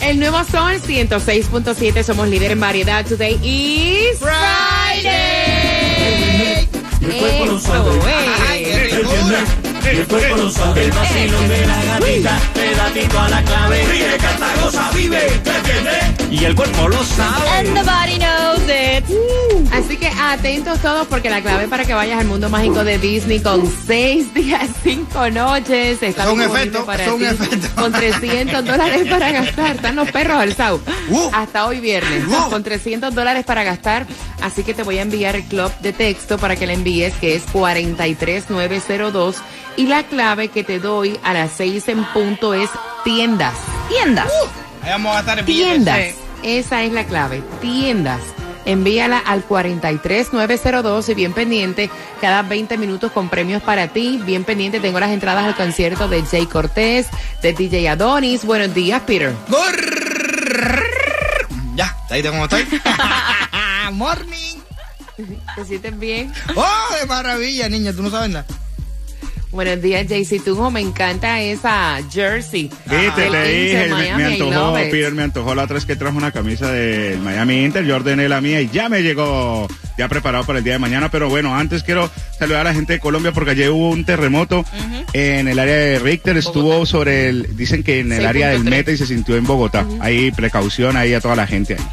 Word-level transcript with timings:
El 0.00 0.18
nuevo 0.20 0.38
Sol 0.44 0.80
106.7, 0.80 2.02
somos 2.02 2.28
líder 2.28 2.52
en 2.52 2.60
variedad. 2.60 3.04
Today 3.04 3.38
is 3.42 4.18
Friday. 4.18 5.48
Eso, 9.90 10.18
eh. 10.18 10.27
El 10.56 10.90
vacilón 10.92 11.48
de 11.48 11.66
la 11.66 11.84
gatita. 11.84 12.38
Pedatito 12.54 13.18
a 13.20 13.28
la 13.28 13.42
clave. 13.42 13.84
Ríe, 13.86 14.16
canta, 14.16 14.46
goza, 14.62 14.90
vive. 14.94 15.20
¿Te 15.44 15.50
entiendes? 15.50 16.04
Y 16.30 16.44
el 16.44 16.54
cuerpo 16.54 16.88
lo 16.88 17.04
sabe. 17.04 17.48
And 17.50 17.74
the 17.74 17.82
body 17.82 18.18
knows 18.18 18.62
it. 18.68 19.04
Así 19.72 19.96
que 19.98 20.08
atentos 20.08 20.78
todos 20.80 21.06
porque 21.06 21.28
la 21.28 21.42
clave 21.42 21.68
para 21.68 21.84
que 21.84 21.92
vayas 21.94 22.20
al 22.20 22.26
mundo 22.26 22.48
mágico 22.48 22.82
de 22.82 22.98
Disney 22.98 23.40
con 23.40 23.70
seis 23.86 24.32
días, 24.32 24.68
cinco 24.82 25.28
noches. 25.30 26.02
Está 26.02 26.24
Es 26.24 26.30
un 26.30 26.40
efecto, 26.40 26.84
para 26.86 27.04
es 27.04 27.10
un 27.12 27.18
ti, 27.18 27.24
efecto. 27.26 27.68
Con 27.80 27.92
300 27.92 28.64
dólares 28.64 29.06
para 29.08 29.30
gastar. 29.32 29.76
Están 29.76 29.96
los 29.96 30.10
perros 30.10 30.38
alzados. 30.38 30.80
Uh. 31.10 31.28
Hasta 31.32 31.66
hoy 31.66 31.80
viernes. 31.80 32.24
Uh. 32.26 32.50
Con 32.50 32.62
300 32.62 33.14
dólares 33.14 33.44
para 33.44 33.64
gastar. 33.64 34.06
Así 34.42 34.62
que 34.62 34.72
te 34.72 34.82
voy 34.82 34.98
a 34.98 35.02
enviar 35.02 35.36
el 35.36 35.44
club 35.44 35.70
de 35.80 35.92
texto 35.92 36.38
para 36.38 36.56
que 36.56 36.66
le 36.66 36.72
envíes 36.74 37.12
que 37.14 37.34
es 37.34 37.42
43902. 37.52 39.36
Y 39.76 39.86
la 39.86 40.02
clave 40.02 40.37
que 40.46 40.62
te 40.62 40.78
doy 40.78 41.18
a 41.24 41.34
las 41.34 41.50
6 41.56 41.88
en 41.88 42.04
punto 42.04 42.54
es 42.54 42.70
tiendas. 43.02 43.54
Tiendas. 43.88 44.30
Ahí 44.82 44.90
vamos 44.90 45.16
a 45.16 45.32
el 45.32 45.44
billete. 45.44 45.70
Tiendas. 45.70 46.14
Esa 46.44 46.84
es 46.84 46.92
la 46.92 47.04
clave. 47.04 47.42
Tiendas. 47.60 48.20
Envíala 48.64 49.18
al 49.18 49.42
43902 49.42 51.08
y 51.08 51.14
bien 51.14 51.32
pendiente, 51.32 51.90
cada 52.20 52.42
20 52.42 52.76
minutos 52.76 53.10
con 53.12 53.30
premios 53.30 53.62
para 53.62 53.88
ti. 53.88 54.20
Bien 54.24 54.44
pendiente, 54.44 54.78
tengo 54.78 55.00
las 55.00 55.10
entradas 55.10 55.46
al 55.46 55.56
concierto 55.56 56.06
de 56.06 56.22
Jay 56.22 56.46
Cortés, 56.46 57.06
de 57.40 57.54
DJ 57.54 57.88
Adonis. 57.88 58.44
Buenos 58.44 58.74
días, 58.74 59.00
Peter. 59.06 59.34
Ya, 61.74 61.96
ahí 62.10 62.22
te 62.22 62.28
cómo 62.28 62.44
estoy. 62.44 62.66
Morning. 63.92 64.58
¿Te 65.56 65.64
sientes 65.64 65.98
bien? 65.98 66.32
Oh, 66.54 66.94
de 67.00 67.06
maravilla, 67.06 67.68
niña, 67.68 67.92
tú 67.92 68.02
no 68.02 68.10
sabes 68.10 68.28
nada. 68.30 68.46
Buenos 69.50 69.80
días, 69.80 70.06
JC 70.06 70.44
Tunjo. 70.44 70.70
Me 70.70 70.80
encanta 70.80 71.40
esa 71.40 71.98
jersey. 72.10 72.70
Viste, 72.86 73.30
te 73.30 73.48
dije, 73.48 73.88
me, 73.88 74.24
antojó. 74.24 74.74
Peter 74.74 75.12
me 75.12 75.22
antojó 75.22 75.54
la 75.54 75.64
otra 75.64 75.74
vez 75.74 75.86
que 75.86 75.96
trajo 75.96 76.16
una 76.16 76.32
camisa 76.32 76.70
del 76.70 77.18
Miami 77.20 77.64
Inter, 77.64 77.84
yo 77.84 77.96
ordené 77.96 78.28
la 78.28 78.40
mía 78.40 78.60
y 78.60 78.68
ya 78.68 78.88
me 78.88 79.02
llegó, 79.02 79.66
ya 79.96 80.08
preparado 80.08 80.44
para 80.44 80.58
el 80.58 80.64
día 80.64 80.74
de 80.74 80.78
mañana, 80.78 81.10
pero 81.10 81.30
bueno, 81.30 81.56
antes 81.56 81.82
quiero 81.82 82.10
saludar 82.38 82.62
a 82.62 82.64
la 82.70 82.74
gente 82.74 82.94
de 82.94 83.00
Colombia 83.00 83.32
porque 83.32 83.52
ayer 83.52 83.70
hubo 83.70 83.90
un 83.90 84.04
terremoto 84.04 84.64
en 85.14 85.48
el 85.48 85.58
área 85.58 85.76
de 85.76 85.98
Richter, 85.98 86.36
estuvo 86.36 86.84
sobre 86.84 87.30
el, 87.30 87.56
dicen 87.56 87.82
que 87.82 88.00
en 88.00 88.12
el 88.12 88.26
área 88.26 88.50
del 88.50 88.64
6.3. 88.64 88.70
Meta 88.70 88.90
y 88.92 88.96
se 88.98 89.06
sintió 89.06 89.36
en 89.36 89.44
Bogotá, 89.44 89.86
ahí 90.00 90.30
precaución 90.30 90.96
ahí 90.96 91.14
a 91.14 91.20
toda 91.20 91.36
la 91.36 91.46
gente 91.46 91.74
ahí. 91.74 91.86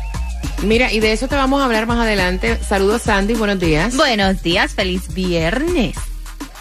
Mira, 0.63 0.91
y 0.91 0.99
de 0.99 1.13
eso 1.13 1.27
te 1.27 1.35
vamos 1.35 1.61
a 1.61 1.65
hablar 1.65 1.85
más 1.85 1.99
adelante. 1.99 2.57
Saludos, 2.67 3.03
Sandy. 3.03 3.33
Buenos 3.33 3.59
días. 3.59 3.95
Buenos 3.95 4.41
días, 4.41 4.73
feliz 4.73 5.13
viernes. 5.13 5.95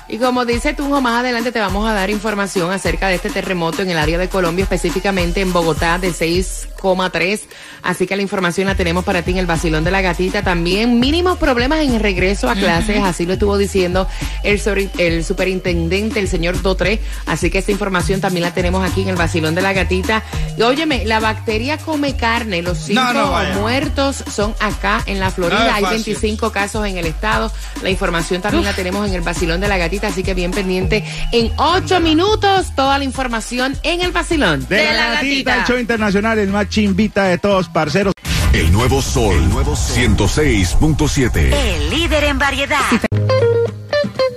Y 0.06 0.18
como 0.18 0.44
dice 0.44 0.74
Tunjo, 0.74 1.00
más 1.00 1.20
adelante 1.20 1.50
te 1.50 1.60
vamos 1.60 1.88
a 1.88 1.94
dar 1.94 2.10
información 2.10 2.70
acerca 2.70 3.08
de 3.08 3.14
este 3.14 3.30
terremoto 3.30 3.80
en 3.82 3.90
el 3.90 3.96
área 3.98 4.18
de 4.18 4.28
Colombia, 4.28 4.64
específicamente 4.64 5.40
en 5.40 5.52
Bogotá 5.52 5.98
de 5.98 6.10
6,3. 6.12 7.40
Así 7.82 8.06
que 8.06 8.14
la 8.16 8.22
información 8.22 8.66
la 8.66 8.74
tenemos 8.74 9.04
para 9.04 9.22
ti 9.22 9.30
en 9.32 9.38
el 9.38 9.46
vacilón 9.46 9.82
de 9.84 9.90
la 9.90 10.02
gatita. 10.02 10.42
También 10.42 11.00
mínimos 11.00 11.38
problemas 11.38 11.80
en 11.80 11.94
el 11.94 12.00
regreso 12.00 12.48
a 12.50 12.54
clases, 12.54 13.02
así 13.02 13.24
lo 13.26 13.32
estuvo 13.34 13.56
diciendo 13.58 14.06
el, 14.42 14.60
sobre- 14.60 14.90
el 14.98 15.24
superintendente, 15.24 16.20
el 16.20 16.28
señor 16.28 16.60
Dotre. 16.62 17.00
Así 17.26 17.50
que 17.50 17.58
esta 17.58 17.72
información 17.72 18.20
también 18.20 18.42
la 18.44 18.52
tenemos 18.54 18.88
aquí 18.88 19.02
en 19.02 19.08
el 19.08 19.16
vacilón 19.16 19.54
de 19.54 19.62
la 19.62 19.72
gatita. 19.72 20.22
Y 20.58 20.62
óyeme, 20.62 21.04
la 21.06 21.20
bacteria 21.20 21.78
come 21.78 22.14
carne. 22.16 22.60
Los 22.62 22.78
cinco 22.78 23.00
No, 23.02 23.12
no 23.14 23.30
vaya. 23.32 23.54
muertos 23.54 24.22
son 24.34 24.54
acá 24.60 25.02
en 25.06 25.18
la 25.20 25.30
Florida. 25.30 25.64
No 25.66 25.74
Hay 25.74 25.82
fácil. 25.82 26.04
25 26.14 26.52
casos 26.52 26.86
en 26.86 26.98
el 26.98 27.06
estado. 27.06 27.50
La 27.82 27.90
información 27.90 28.42
también 28.42 28.64
la 28.64 28.74
tenemos 28.74 29.06
en 29.08 29.14
el 29.14 29.20
vacilón 29.22 29.60
de 29.60 29.68
la 29.68 29.76
gatita, 29.78 29.93
así 30.02 30.22
que 30.22 30.34
bien 30.34 30.50
pendiente. 30.50 31.04
En 31.32 31.52
ocho 31.56 32.00
minutos, 32.00 32.74
toda 32.74 32.98
la 32.98 33.04
información 33.04 33.76
en 33.82 34.00
el 34.00 34.12
vacilón. 34.12 34.66
De, 34.68 34.92
la, 34.92 35.14
gatita, 35.14 35.60
el 35.60 35.64
show 35.64 35.78
internacional, 35.78 36.38
el 36.38 36.48
más 36.48 36.68
chimbita 36.68 37.24
de 37.24 37.38
todos, 37.38 37.68
parceros. 37.68 38.14
El 38.52 38.70
nuevo 38.72 39.02
sol, 39.02 39.34
el 39.34 39.48
nuevo 39.48 39.74
106.7. 39.74 41.52
El 41.52 41.90
líder 41.90 42.24
en 42.24 42.38
variedad. 42.38 42.78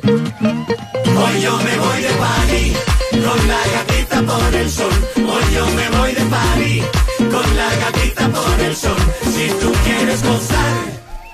Hoy 0.03 1.41
yo 1.41 1.57
me 1.57 1.77
voy 1.77 2.01
de 2.01 2.09
party 2.09 2.73
con 3.11 3.47
la 3.47 3.59
gatita 3.73 4.21
por 4.23 4.55
el 4.55 4.71
sol. 4.71 4.91
Hoy 5.17 5.53
yo 5.53 5.65
me 5.67 5.89
voy 5.97 6.13
de 6.13 6.25
party 6.25 6.83
con 7.31 7.57
la 7.57 7.75
gatita 7.75 8.29
por 8.29 8.59
el 8.59 8.75
sol. 8.75 8.97
Si 9.21 9.49
tú 9.59 9.71
quieres 9.83 10.23
gozar, 10.23 10.77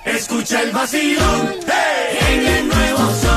escucha 0.05 0.61
el 0.63 0.71
vacilón. 0.71 1.55
¡Hey! 1.65 2.17
En 2.33 2.47
el 2.47 2.67
nuevo 2.67 3.11
sol, 3.21 3.32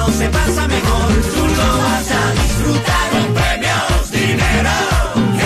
verano 0.00 0.12
se 0.12 0.28
pasa 0.28 0.68
mejor. 0.68 1.12
Tú 1.34 1.46
lo 1.46 1.78
vas 1.78 2.10
a 2.10 2.32
disfrutar 2.32 3.10
con 3.10 3.34
premios, 3.34 4.10
dinero. 4.10 4.70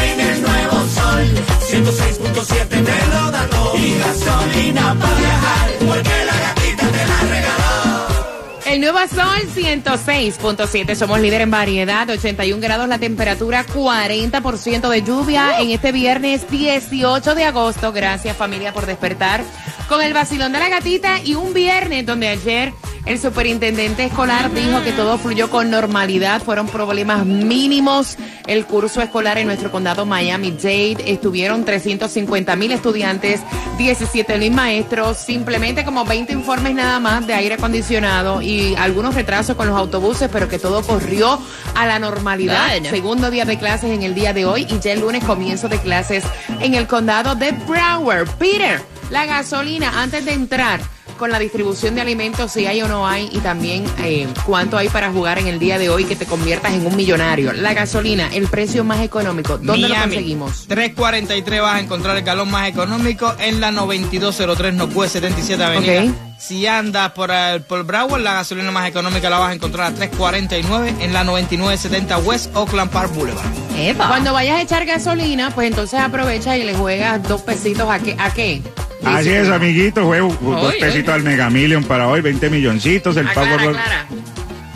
En 0.03 0.21
el 0.21 0.43
nuevo 0.43 0.89
sol, 0.89 1.35
106.7 1.71 2.69
te 2.69 3.07
lo 3.09 3.31
da 3.31 3.47
todo. 3.49 3.77
Y 3.77 3.99
gasolina 3.99 4.97
para 4.99 5.17
viajar, 5.17 5.71
porque 5.87 6.25
la 6.25 6.41
gatita 6.41 6.87
te 6.89 7.07
la 7.07 7.21
regaló. 7.35 8.65
El 8.67 8.81
nuevo 8.81 8.99
sol 8.99 9.35
106.7. 9.55 10.95
Somos 10.95 11.21
líder 11.21 11.43
en 11.43 11.51
variedad. 11.51 12.09
81 12.09 12.61
grados 12.61 12.89
la 12.89 12.99
temperatura, 12.99 13.67
40% 13.67 14.89
de 14.89 15.03
lluvia 15.03 15.61
en 15.61 15.71
este 15.71 15.93
viernes 15.93 16.51
18 16.51 17.35
de 17.35 17.45
agosto. 17.45 17.93
Gracias 17.93 18.37
familia 18.37 18.73
por 18.73 18.87
despertar 18.87 19.43
con 19.89 20.03
el 20.03 20.15
vacilón 20.15 20.53
de 20.53 20.61
la 20.61 20.69
gatita 20.69 21.21
y 21.23 21.35
un 21.35 21.53
viernes 21.53 22.07
donde 22.07 22.29
ayer 22.29 22.73
el 23.07 23.19
superintendente 23.21 24.05
escolar 24.05 24.51
dijo 24.55 24.83
que 24.83 24.93
todo 24.93 25.19
fluyó 25.19 25.51
con 25.51 25.71
normalidad. 25.71 26.43
Fueron 26.43 26.67
problemas 26.67 27.27
mínimos. 27.27 28.17
El 28.47 28.65
curso 28.65 29.03
escolar 29.03 29.37
en 29.37 29.47
nuestro 29.47 29.71
condado 29.71 30.07
Miami-Dade 30.07 30.97
estuvieron 31.07 31.65
350 31.65 32.57
mil 32.57 32.73
estudiantes, 32.73 33.41
17 33.77 34.39
mil 34.39 34.53
maestros, 34.53 35.19
simplemente 35.19 35.85
como 35.85 36.07
20 36.07 36.33
informes 36.33 36.75
nada 36.75 36.99
más 36.99 37.27
de 37.27 37.35
aire 37.35 37.55
acondicionado 37.55 38.41
y 38.41 38.75
algunos 38.77 39.15
retrasos 39.15 39.55
con 39.55 39.69
los 39.69 39.77
autobuses, 39.77 40.31
pero 40.33 40.49
que 40.49 40.59
todo 40.59 40.83
corrió 40.83 41.39
a 41.75 41.87
la 41.87 41.99
normalidad. 41.99 42.71
Segundo 42.89 43.31
día 43.31 43.45
de 43.45 43.59
clases 43.59 43.91
en 43.91 44.03
el 44.03 44.15
día 44.15 44.33
de 44.33 44.47
hoy 44.47 44.67
y 44.71 44.79
ya 44.79 44.93
el 44.93 45.01
lunes 45.01 45.23
comienzo 45.25 45.69
de 45.69 45.79
clases 45.79 46.25
en 46.61 46.75
el 46.75 46.87
condado 46.87 47.35
de 47.35 47.53
Broward. 47.53 48.29
Peter, 48.39 48.81
la 49.11 49.27
gasolina 49.27 50.03
antes 50.03 50.25
de 50.25 50.33
entrar 50.33 50.94
con 51.15 51.31
la 51.31 51.39
distribución 51.39 51.95
de 51.95 52.01
alimentos, 52.01 52.53
si 52.53 52.67
hay 52.67 52.83
o 52.83 52.89
no 52.89 53.07
hay, 53.07 53.29
y 53.33 53.39
también 53.39 53.85
eh, 53.99 54.29
cuánto 54.47 54.77
hay 54.77 54.89
para 54.89 55.11
jugar 55.11 55.39
en 55.39 55.47
el 55.47 55.59
día 55.59 55.79
de 55.79 55.89
hoy 55.89 56.05
que 56.05 56.17
te 56.17 56.27
conviertas 56.27 56.73
en 56.73 56.87
un 56.87 56.97
millonario. 56.97 57.53
La 57.53 57.75
gasolina, 57.75 58.29
el 58.33 58.49
precio 58.49 58.85
más 58.85 59.01
económico, 59.01 59.59
¿dónde 59.59 59.89
lo 59.89 59.95
Miami. 59.95 60.15
conseguimos? 60.15 60.67
343 60.69 61.61
vas 61.61 61.75
a 61.77 61.81
encontrar 61.81 62.17
el 62.17 62.25
galón 62.25 62.51
más 62.51 62.69
económico 62.69 63.35
en 63.39 63.61
la 63.61 63.71
9203 63.71 64.75
Northwest 64.75 65.13
77 65.15 65.63
Avenida. 65.65 66.05
Si 66.39 66.67
andas 66.67 67.13
por, 67.13 67.31
el, 67.31 67.63
por 67.63 67.85
Broward, 67.85 68.21
la 68.21 68.35
gasolina 68.35 68.71
más 68.71 68.87
económica 68.89 69.31
la 69.31 69.39
vas 69.39 69.51
a 69.51 69.55
encontrar 69.55 69.93
a 69.93 69.95
349 69.95 70.97
en 71.01 71.13
la 71.13 71.25
9970 71.25 72.19
West 72.19 72.55
Oakland 72.55 72.91
Park 72.91 73.15
Boulevard. 73.15 73.47
Epa. 73.79 74.09
Cuando 74.09 74.33
vayas 74.33 74.59
a 74.59 74.63
echar 74.63 74.85
gasolina, 74.85 75.51
pues 75.55 75.69
entonces 75.69 76.01
aprovecha 76.01 76.57
y 76.59 76.65
le 76.65 76.75
juegas 76.75 77.23
dos 77.27 77.41
pesitos 77.43 77.89
a 77.89 77.99
qué. 77.99 78.15
¿A 78.19 78.33
qué? 78.35 78.63
Así 79.05 79.31
es, 79.31 79.49
amiguito, 79.49 80.05
juego 80.05 80.37
dos 80.41 80.75
pesitos 80.75 81.15
al 81.15 81.23
Mega 81.23 81.51
Million 81.51 81.85
para 81.85 82.09
hoy, 82.09 82.21
20 82.21 82.51
milloncitos, 82.51 83.17
el 83.17 83.27
Aclara, 83.29 83.51
Powerball. 83.57 83.77
aclara. 83.77 84.07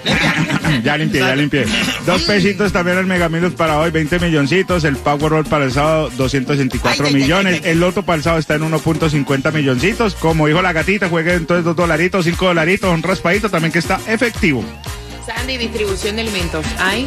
ya 0.84 0.96
limpié, 0.96 1.20
ya 1.20 1.34
limpié. 1.36 1.66
Dos 2.06 2.22
pesitos 2.22 2.72
también 2.72 2.98
el 2.98 3.06
Mega 3.06 3.28
Millions 3.28 3.54
para 3.54 3.78
hoy, 3.80 3.90
20 3.90 4.18
milloncitos. 4.20 4.84
El 4.84 4.96
Powerball 4.96 5.44
para 5.44 5.64
el 5.64 5.72
sábado, 5.72 6.10
264 6.16 6.90
Ay, 6.90 6.98
ay, 7.00 7.14
ay, 7.14 7.22
millones. 7.22 7.54
ay, 7.54 7.60
ay. 7.64 7.70
El 7.72 7.80
Loto 7.80 8.02
para 8.04 8.16
el 8.16 8.22
sábado 8.22 8.40
está 8.40 8.54
en 8.54 8.62
1.50 8.62 9.52
milloncitos. 9.52 10.14
Como 10.14 10.46
dijo 10.46 10.62
la 10.62 10.72
gatita, 10.72 11.08
juegue 11.08 11.34
entonces 11.34 11.64
dos 11.64 11.76
dolaritos, 11.76 12.24
cinco 12.24 12.46
dolaritos, 12.46 12.92
un 12.92 13.02
raspadito 13.02 13.50
también 13.50 13.72
que 13.72 13.80
está 13.80 14.00
efectivo. 14.06 14.64
Sandy, 15.26 15.58
distribución 15.58 16.16
de 16.16 16.22
alimentos. 16.22 16.64
¿Hay? 16.78 17.06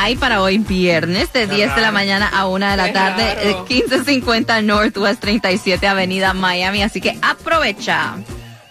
Hay 0.00 0.16
para 0.16 0.42
hoy 0.42 0.58
viernes 0.58 1.32
de 1.32 1.46
10 1.46 1.74
de 1.76 1.80
la 1.82 1.92
mañana 1.92 2.28
a 2.32 2.46
1 2.46 2.70
de 2.70 2.76
la 2.76 2.92
tarde, 2.92 3.34
raro. 3.34 3.40
eh, 3.42 3.56
1550 3.68 4.62
Northwest 4.62 5.20
37 5.20 5.86
Avenida 5.86 6.32
Miami. 6.32 6.82
Así 6.82 7.00
que 7.00 7.18
aprovecha. 7.22 8.14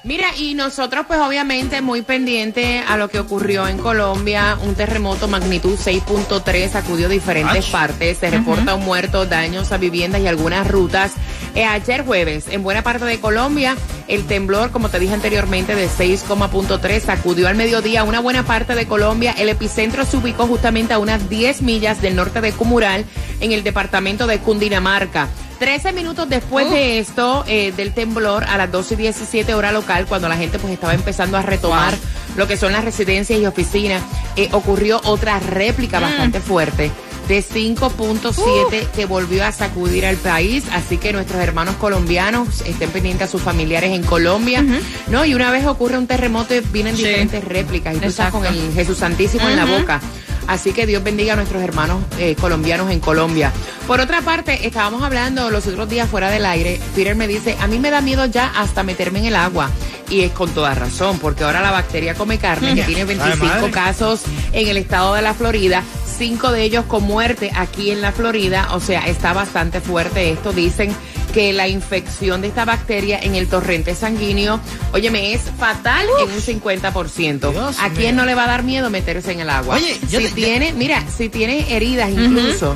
Mira, 0.03 0.35
y 0.35 0.55
nosotros 0.55 1.05
pues 1.07 1.19
obviamente 1.19 1.81
muy 1.81 2.01
pendiente 2.01 2.79
a 2.79 2.97
lo 2.97 3.07
que 3.09 3.19
ocurrió 3.19 3.67
en 3.67 3.77
Colombia, 3.77 4.57
un 4.63 4.73
terremoto 4.73 5.27
magnitud 5.27 5.77
6.3 5.77 6.69
sacudió 6.69 7.07
diferentes 7.07 7.65
Ach. 7.65 7.71
partes, 7.71 8.17
se 8.17 8.31
reporta 8.31 8.73
un 8.73 8.83
muerto, 8.83 9.27
daños 9.27 9.71
a 9.71 9.77
viviendas 9.77 10.21
y 10.21 10.27
algunas 10.27 10.67
rutas. 10.67 11.11
Eh, 11.53 11.65
ayer 11.65 12.03
jueves, 12.03 12.45
en 12.49 12.63
buena 12.63 12.81
parte 12.81 13.05
de 13.05 13.19
Colombia, 13.19 13.77
el 14.07 14.25
temblor, 14.25 14.71
como 14.71 14.89
te 14.89 14.99
dije 14.99 15.13
anteriormente, 15.13 15.75
de 15.75 15.87
6,3 15.87 16.99
sacudió 17.01 17.47
al 17.47 17.55
mediodía 17.55 18.03
una 18.03 18.21
buena 18.21 18.43
parte 18.43 18.73
de 18.73 18.87
Colombia. 18.87 19.35
El 19.37 19.49
epicentro 19.49 20.03
se 20.05 20.17
ubicó 20.17 20.47
justamente 20.47 20.93
a 20.93 20.99
unas 20.99 21.29
10 21.29 21.61
millas 21.61 22.01
del 22.01 22.15
norte 22.15 22.41
de 22.41 22.53
Cumural, 22.53 23.05
en 23.39 23.51
el 23.51 23.63
departamento 23.63 24.25
de 24.25 24.39
Cundinamarca. 24.39 25.29
13 25.61 25.93
minutos 25.93 26.27
después 26.27 26.71
de 26.71 26.97
esto, 26.97 27.45
eh, 27.47 27.71
del 27.77 27.93
temblor, 27.93 28.45
a 28.45 28.57
las 28.57 28.71
12 28.71 28.95
y 28.95 28.97
17 28.97 29.53
hora 29.53 29.71
local, 29.71 30.07
cuando 30.07 30.27
la 30.27 30.35
gente 30.35 30.57
pues 30.57 30.73
estaba 30.73 30.95
empezando 30.95 31.37
a 31.37 31.43
retomar 31.43 31.93
lo 32.35 32.47
que 32.47 32.57
son 32.57 32.71
las 32.71 32.83
residencias 32.83 33.39
y 33.39 33.45
oficinas, 33.45 34.01
eh, 34.37 34.49
ocurrió 34.53 34.99
otra 35.03 35.37
réplica 35.37 35.99
bastante 35.99 36.39
fuerte 36.41 36.89
de 37.27 37.43
5.7 37.43 38.87
que 38.95 39.05
volvió 39.05 39.45
a 39.45 39.51
sacudir 39.51 40.07
al 40.07 40.17
país. 40.17 40.63
Así 40.73 40.97
que 40.97 41.13
nuestros 41.13 41.39
hermanos 41.39 41.75
colombianos 41.75 42.61
estén 42.65 42.89
pendientes 42.89 43.27
a 43.27 43.31
sus 43.31 43.43
familiares 43.43 43.91
en 43.91 44.01
Colombia. 44.01 44.65
¿no? 45.09 45.25
Y 45.25 45.35
una 45.35 45.51
vez 45.51 45.67
ocurre 45.67 45.97
un 45.97 46.07
terremoto, 46.07 46.55
vienen 46.73 46.97
Sí. 46.97 47.03
diferentes 47.03 47.43
réplicas 47.43 47.95
y 47.95 47.99
tú 47.99 48.07
estás 48.07 48.31
con 48.31 48.45
el 48.47 48.73
Jesús 48.73 48.97
Santísimo 48.97 49.47
en 49.47 49.57
la 49.57 49.65
boca. 49.65 50.01
Así 50.47 50.73
que 50.73 50.85
Dios 50.85 51.03
bendiga 51.03 51.33
a 51.33 51.35
nuestros 51.35 51.61
hermanos 51.61 52.03
eh, 52.17 52.35
colombianos 52.39 52.91
en 52.91 52.99
Colombia. 52.99 53.51
Por 53.87 53.99
otra 53.99 54.21
parte, 54.21 54.65
estábamos 54.67 55.03
hablando 55.03 55.49
los 55.49 55.67
otros 55.67 55.89
días 55.89 56.09
fuera 56.09 56.29
del 56.29 56.45
aire. 56.45 56.79
Peter 56.95 57.15
me 57.15 57.27
dice, 57.27 57.57
a 57.59 57.67
mí 57.67 57.79
me 57.79 57.89
da 57.89 58.01
miedo 58.01 58.25
ya 58.25 58.51
hasta 58.55 58.83
meterme 58.83 59.19
en 59.19 59.25
el 59.25 59.35
agua. 59.35 59.69
Y 60.09 60.21
es 60.21 60.31
con 60.31 60.49
toda 60.51 60.75
razón, 60.75 61.19
porque 61.19 61.43
ahora 61.45 61.61
la 61.61 61.71
bacteria 61.71 62.15
come 62.15 62.37
carne, 62.37 62.75
que 62.75 62.83
tiene 62.85 63.05
25 63.05 63.45
madre. 63.45 63.71
casos 63.71 64.21
en 64.51 64.67
el 64.67 64.77
estado 64.77 65.13
de 65.13 65.21
la 65.21 65.33
Florida, 65.33 65.83
cinco 66.17 66.51
de 66.51 66.63
ellos 66.63 66.85
con 66.85 67.03
muerte 67.03 67.51
aquí 67.55 67.91
en 67.91 68.01
la 68.01 68.11
Florida. 68.11 68.69
O 68.73 68.79
sea, 68.81 69.07
está 69.07 69.31
bastante 69.33 69.79
fuerte 69.79 70.31
esto. 70.31 70.51
Dicen 70.51 70.93
que 71.33 71.53
la 71.53 71.67
infección 71.67 72.41
de 72.41 72.47
esta 72.47 72.65
bacteria 72.65 73.19
en 73.21 73.35
el 73.35 73.47
torrente 73.47 73.95
sanguíneo, 73.95 74.59
óyeme, 74.93 75.33
es 75.33 75.41
fatal 75.57 76.05
en 76.21 76.31
un 76.31 76.41
50%. 76.41 77.51
Dios 77.51 77.77
¿A 77.79 77.89
quién 77.89 78.15
no 78.15 78.25
le 78.25 78.35
va 78.35 78.43
a 78.43 78.47
dar 78.47 78.63
miedo 78.63 78.89
meterse 78.89 79.31
en 79.31 79.39
el 79.41 79.49
agua? 79.49 79.75
Oye, 79.75 79.97
yo 80.09 80.19
si 80.19 80.25
te- 80.25 80.29
yo- 80.29 80.35
tiene, 80.35 80.73
mira, 80.73 81.03
si 81.15 81.29
tiene 81.29 81.75
heridas 81.75 82.09
incluso, 82.09 82.75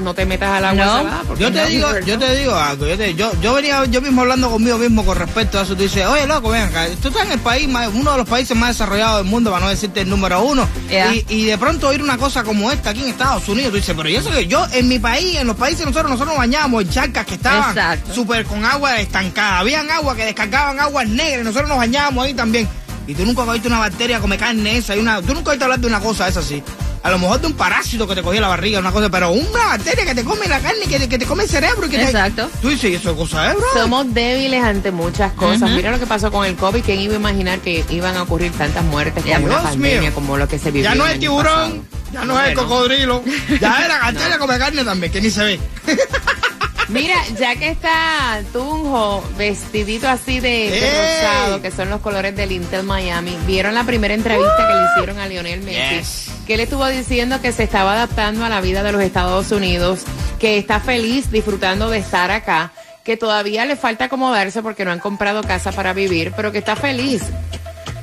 no 0.00 0.14
te 0.14 0.24
metas 0.26 0.50
al 0.50 0.64
agua 0.64 0.84
No. 0.84 0.92
salada, 0.98 1.22
porque 1.26 1.42
Yo 1.42 1.52
te 1.52 1.60
no, 1.60 1.66
digo, 1.66 1.88
yo 2.06 2.18
te 2.18 2.36
digo 2.36 2.54
algo, 2.54 2.86
yo, 2.86 2.96
te- 2.96 3.14
yo, 3.14 3.30
yo 3.40 3.52
venía 3.54 3.84
yo 3.86 4.00
mismo 4.00 4.22
hablando 4.22 4.50
conmigo 4.50 4.78
mismo 4.78 5.04
con 5.04 5.18
respecto 5.18 5.58
a 5.58 5.62
eso, 5.62 5.76
tú 5.76 5.82
dices, 5.82 6.06
oye 6.06 6.26
loco, 6.26 6.50
ven 6.50 6.62
acá, 6.62 6.86
tú 7.00 7.08
estás 7.08 7.26
en 7.26 7.32
el 7.32 7.38
país, 7.40 7.68
más- 7.68 7.88
uno 7.92 8.12
de 8.12 8.18
los 8.18 8.28
países 8.28 8.56
más 8.56 8.70
desarrollados 8.70 9.18
del 9.22 9.26
mundo, 9.30 9.50
para 9.50 9.64
no 9.64 9.70
decirte 9.70 10.00
el 10.00 10.08
número 10.08 10.42
uno, 10.42 10.66
Yeah. 10.88 11.14
y, 11.14 11.24
y 11.28 11.44
de 11.44 11.58
pronto 11.58 11.88
oír 11.88 12.02
una 12.02 12.16
cosa 12.18 12.42
como 12.42 12.70
esta 12.70 12.90
aquí 12.90 13.02
en 13.02 13.08
Estados 13.10 13.48
Unidos, 13.48 13.70
tú 13.72 13.76
dices, 13.76 13.94
pero 13.96 14.08
yo 14.08 14.22
sé 14.22 14.30
que 14.30 14.46
yo 14.46 14.66
en 14.72 14.88
mi 14.88 14.98
país, 14.98 15.36
en 15.36 15.46
los 15.46 15.56
países 15.56 15.84
nosotros, 15.86 16.10
nosotros 16.10 16.28
nos 16.34 16.38
bañábamos 16.38 16.82
en 16.82 16.90
charcas 16.90 17.26
que 17.26 17.34
estaban 17.34 17.74
súper 18.14 18.44
con 18.46 18.64
agua 18.64 19.00
estancada, 19.00 19.58
habían 19.60 19.90
agua 19.90 20.16
que 20.16 20.24
descargaban 20.24 20.80
aguas 20.80 21.06
negras, 21.08 21.44
nosotros 21.44 21.68
nos 21.68 21.78
bañábamos 21.78 22.24
ahí 22.24 22.34
también, 22.34 22.68
y 23.06 23.14
tú 23.14 23.24
nunca 23.26 23.42
has 23.42 23.52
visto 23.52 23.68
una 23.68 23.78
bacteria 23.78 24.20
come 24.20 24.38
carne 24.38 24.76
esa, 24.78 24.96
y 24.96 25.00
una, 25.00 25.20
tú 25.22 25.34
nunca 25.34 25.50
has 25.50 25.54
oído 25.54 25.64
hablar 25.64 25.80
de 25.80 25.86
una 25.86 26.00
cosa 26.00 26.28
esa 26.28 26.40
así. 26.40 26.62
A 27.02 27.10
lo 27.10 27.18
mejor 27.18 27.40
de 27.40 27.48
un 27.48 27.54
parásito 27.54 28.06
que 28.06 28.14
te 28.14 28.22
cogía 28.22 28.40
la 28.40 28.46
barriga, 28.48 28.78
una 28.78 28.92
cosa, 28.92 29.10
pero 29.10 29.30
una 29.32 29.66
bacteria 29.66 30.04
que 30.04 30.14
te 30.14 30.22
come 30.22 30.46
la 30.46 30.60
carne, 30.60 30.86
que 30.88 31.00
te, 31.00 31.08
que 31.08 31.18
te 31.18 31.26
come 31.26 31.42
el 31.42 31.48
cerebro 31.48 31.88
que 31.88 31.96
te- 31.98 32.04
Exacto. 32.04 32.48
Tú 32.60 32.68
dices, 32.68 32.90
¿y 32.92 32.94
eso 32.94 33.10
es 33.10 33.16
cosa 33.16 33.50
es, 33.50 33.56
bro? 33.56 33.66
Somos 33.74 34.14
débiles 34.14 34.62
ante 34.62 34.92
muchas 34.92 35.32
cosas. 35.32 35.70
Mira 35.70 35.90
lo 35.90 35.98
que 35.98 36.06
pasó 36.06 36.30
con 36.30 36.46
el 36.46 36.54
COVID. 36.54 36.82
¿Quién 36.84 37.00
iba 37.00 37.14
a 37.14 37.16
imaginar 37.16 37.58
que 37.58 37.84
iban 37.90 38.16
a 38.16 38.22
ocurrir 38.22 38.52
tantas 38.52 38.84
muertes 38.84 39.24
como 39.24 39.46
una 39.46 39.62
pandemia, 39.62 40.00
mío. 40.00 40.14
como 40.14 40.36
lo 40.36 40.46
que 40.46 40.58
se 40.60 40.70
vivió 40.70 40.90
Ya 40.90 40.94
no 40.94 41.06
es 41.06 41.18
tiburón, 41.18 41.44
pasado? 41.82 41.82
ya 42.12 42.24
no 42.24 42.40
es 42.40 42.48
el 42.50 42.54
cocodrilo, 42.54 43.22
ya 43.60 43.80
es 43.82 43.88
la 43.88 43.98
bacteria 44.02 44.38
come 44.38 44.58
carne 44.58 44.84
también, 44.84 45.12
que 45.12 45.20
ni 45.20 45.30
se 45.30 45.42
ve. 45.42 45.60
Mira, 46.92 47.16
ya 47.38 47.56
que 47.56 47.68
está 47.70 48.42
Tunjo 48.52 49.24
vestidito 49.38 50.08
así 50.08 50.40
de, 50.40 50.70
de 50.70 50.90
rosado, 50.90 51.62
que 51.62 51.70
son 51.70 51.88
los 51.90 52.00
colores 52.02 52.36
del 52.36 52.52
Intel 52.52 52.82
Miami, 52.82 53.36
vieron 53.46 53.74
la 53.74 53.84
primera 53.84 54.12
entrevista 54.14 54.68
que 54.68 54.74
le 54.74 54.84
hicieron 54.92 55.18
a 55.18 55.26
Lionel 55.26 55.62
Messi, 55.62 55.96
Yes. 55.96 56.30
que 56.46 56.54
él 56.54 56.60
estuvo 56.60 56.86
diciendo 56.86 57.40
que 57.40 57.52
se 57.52 57.62
estaba 57.64 57.94
adaptando 57.94 58.44
a 58.44 58.48
la 58.50 58.60
vida 58.60 58.82
de 58.82 58.92
los 58.92 59.00
Estados 59.02 59.50
Unidos, 59.52 60.00
que 60.38 60.58
está 60.58 60.80
feliz 60.80 61.30
disfrutando 61.30 61.88
de 61.88 61.98
estar 61.98 62.30
acá, 62.30 62.72
que 63.04 63.16
todavía 63.16 63.64
le 63.64 63.76
falta 63.76 64.04
acomodarse 64.04 64.60
porque 64.62 64.84
no 64.84 64.92
han 64.92 65.00
comprado 65.00 65.42
casa 65.42 65.72
para 65.72 65.92
vivir, 65.94 66.32
pero 66.36 66.52
que 66.52 66.58
está 66.58 66.76
feliz. 66.76 67.22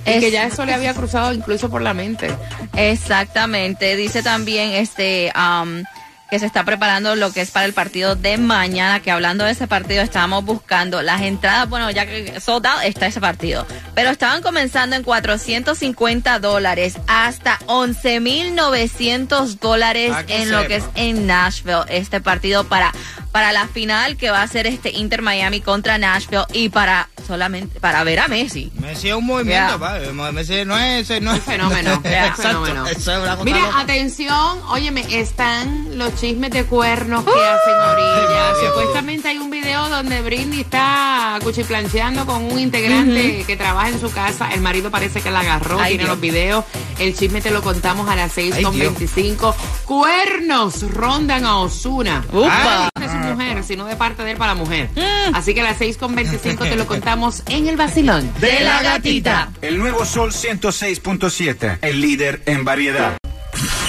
Y 0.06 0.12
Es- 0.12 0.20
que 0.20 0.32
ya 0.32 0.46
eso 0.46 0.66
le 0.66 0.74
había 0.74 0.94
cruzado 0.96 1.32
incluso 1.34 1.70
por 1.70 1.82
la 1.84 1.94
mente. 1.94 2.30
Exactamente. 2.76 3.96
Dice 3.96 4.24
también 4.24 4.72
este 4.72 5.32
um, 5.36 5.84
que 6.30 6.40
se 6.40 6.46
está 6.46 6.64
preparando 6.64 7.16
lo 7.16 7.32
que 7.32 7.42
es 7.42 7.52
para 7.52 7.66
el 7.66 7.74
partido 7.74 8.16
de 8.16 8.38
mañana, 8.38 9.00
que 9.00 9.12
hablando 9.12 9.46
de 9.46 9.52
ese 9.52 9.68
partido 9.68 10.02
estábamos 10.02 10.46
buscando 10.46 11.02
las 11.02 11.22
entradas, 11.22 11.70
bueno, 11.70 11.90
ya 11.92 12.06
que 12.06 12.40
sold 12.40 12.66
out 12.68 12.84
está 12.84 13.08
ese 13.08 13.20
partido, 13.20 13.66
pero 13.96 14.10
estaban 14.10 14.42
comenzando 14.42 14.96
en 14.96 15.04
450 15.04 16.40
dólares 16.40 16.98
hasta 17.08 17.60
11.900 17.60 19.60
dólares 19.60 20.16
que 20.28 20.44
en 20.44 20.52
lo 20.52 20.68
que 20.68 20.78
es 20.78 20.86
en 20.96 21.28
Nashville, 21.28 21.84
este 21.90 22.22
partido 22.22 22.66
para 22.66 22.92
para 23.32 23.52
la 23.52 23.68
final 23.68 24.18
que 24.18 24.32
va 24.32 24.42
a 24.42 24.48
ser 24.48 24.66
este 24.68 24.92
Inter 24.92 25.22
Miami 25.22 25.62
contra 25.62 25.98
Nashville 25.98 26.46
y 26.54 26.70
para 26.70 27.10
solamente 27.28 27.80
para 27.80 28.04
ver 28.04 28.20
a 28.20 28.28
Messi. 28.28 28.72
Messi 28.80 29.10
es 29.10 29.14
un 29.16 29.26
movimiento, 29.26 29.80
pa, 29.80 30.00
Messi 30.32 30.66
no 30.66 30.78
es... 30.78 31.10
No 31.22 31.34
es 31.34 31.44
fenómeno, 31.44 31.94
es 32.04 32.12
Exacto, 32.12 32.42
fenómeno. 32.44 32.88
eso 32.88 33.12
es 33.14 33.20
una 33.20 33.32
cosa 33.36 33.44
Mira, 33.44 33.60
loca. 33.62 33.80
atención, 33.82 34.60
óyeme, 34.70 35.06
están 35.20 35.98
los 35.98 36.16
chismes 36.16 36.50
de 36.52 36.66
cuernos 36.66 37.24
que 37.24 37.30
hacen 37.32 37.76
orillas. 37.76 38.58
Ay, 38.62 38.68
Supuestamente 38.68 39.28
hay 39.28 39.38
un 39.38 39.50
video 39.52 39.90
donde 39.90 40.22
Britney 40.22 40.62
está 40.62 41.38
cuchiplancheando 41.44 42.26
con 42.26 42.44
un 42.52 42.58
integrante 42.60 43.44
que 43.46 43.56
trabaja 43.56 43.90
en 43.90 44.00
su 44.00 44.12
casa. 44.12 44.50
El 44.52 44.62
marido 44.62 44.90
parece 44.90 45.22
que 45.22 45.30
la 45.30 45.42
agarró, 45.42 45.80
Ay, 45.80 45.90
tiene 45.92 46.04
Dios. 46.06 46.10
los 46.16 46.20
videos. 46.22 46.66
El 46.98 47.16
chisme 47.16 47.42
te 47.42 47.52
lo 47.52 47.62
contamos 47.62 48.10
a 48.10 48.16
las 48.16 48.36
6.25. 48.36 49.54
Cuernos 49.86 50.82
rondan 50.94 51.46
a 51.46 51.58
Osuna. 51.58 52.24
Upa. 52.32 52.90
Mujer, 53.40 53.64
sino 53.64 53.86
de 53.86 53.96
parte 53.96 54.24
de 54.24 54.32
él 54.32 54.38
para 54.38 54.54
la 54.54 54.60
mujer. 54.60 54.90
Así 55.34 55.54
que 55.54 55.62
a 55.62 55.64
las 55.64 55.80
6.25 55.80 56.70
te 56.70 56.76
lo 56.76 56.86
contamos 56.86 57.44
en 57.48 57.68
el 57.68 57.78
vacilón. 57.78 58.32
De 58.40 58.60
la 58.62 58.82
gatita. 58.82 59.50
El 59.62 59.78
nuevo 59.78 60.06
Sol 60.06 60.32
106.7, 60.32 61.80
el 61.82 62.02
líder 62.02 62.42
en 62.46 62.66
variedad. 62.66 63.18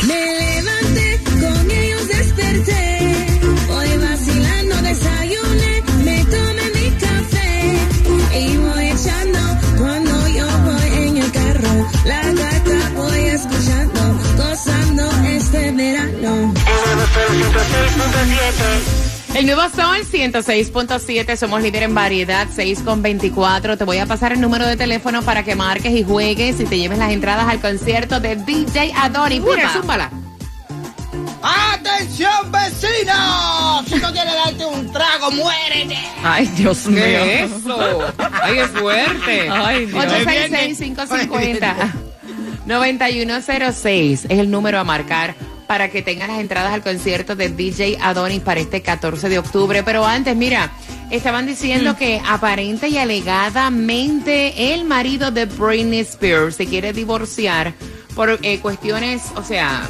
Me 0.07 0.15
levanté, 0.15 1.21
con 1.41 1.71
ellos 1.71 2.09
desperté. 2.09 2.90
El 19.35 19.47
nuevo 19.47 19.63
Sol 19.63 19.99
106.7, 20.11 21.37
somos 21.37 21.63
líder 21.63 21.85
en 21.85 21.95
variedad, 21.95 22.49
6 22.53 22.81
con 22.81 23.01
24. 23.01 23.79
Te 23.79 23.85
voy 23.85 23.99
a 23.99 24.07
pasar 24.07 24.33
el 24.33 24.41
número 24.41 24.67
de 24.67 24.77
teléfono 24.77 25.23
para 25.23 25.45
que 25.45 25.55
marques 25.55 25.93
y 25.93 26.03
juegues 26.03 26.59
y 26.61 26.65
te 26.65 26.77
lleves 26.79 26.99
las 26.99 27.13
entradas 27.13 27.47
al 27.49 27.61
concierto 27.61 28.19
de 28.19 28.35
DJ 28.37 28.93
Adoni. 28.95 29.41
Peter, 29.41 29.67
Upa. 29.67 29.73
zúmbala. 29.73 30.11
¡Atención, 31.43 32.53
vecinos! 32.53 33.87
Si 33.87 33.95
no 33.97 34.13
quiere 34.13 34.35
darte 34.35 34.67
un 34.67 34.93
trago, 34.93 35.31
muérete. 35.31 35.97
Ay, 36.23 36.47
Dios 36.49 36.87
mío. 36.87 37.01
¿Qué 37.03 37.45
es 37.45 37.53
eso? 37.53 38.13
¡Ay, 38.43 38.59
es 38.59 38.69
fuerte! 38.69 39.49
Ay, 39.49 39.87
Dios. 39.87 40.05
866-550-9106 42.67 44.13
es 44.29 44.39
el 44.39 44.51
número 44.51 44.79
a 44.81 44.85
marcar 44.85 45.35
para 45.71 45.89
que 45.89 46.03
tengas 46.03 46.27
las 46.27 46.41
entradas 46.41 46.73
al 46.73 46.83
concierto 46.83 47.37
de 47.37 47.49
DJ 47.49 47.97
Adonis 48.01 48.41
para 48.41 48.59
este 48.59 48.83
14 48.83 49.29
de 49.29 49.39
octubre. 49.39 49.85
Pero 49.85 50.05
antes, 50.05 50.35
mira, 50.35 50.73
estaban 51.13 51.47
diciendo 51.47 51.97
que 51.97 52.21
aparente 52.27 52.89
y 52.89 52.99
alegadamente 52.99 54.75
el 54.75 54.85
marido 54.85 55.31
de 55.31 55.45
Britney 55.45 56.01
Spears 56.01 56.57
se 56.57 56.67
quiere 56.67 56.93
divorciar 56.93 57.73
por 58.17 58.41
eh, 58.43 58.59
cuestiones, 58.59 59.23
o 59.37 59.45
sea, 59.45 59.89